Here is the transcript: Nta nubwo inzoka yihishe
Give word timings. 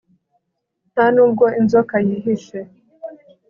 Nta 0.93 1.05
nubwo 1.15 1.45
inzoka 1.59 1.95
yihishe 2.07 2.59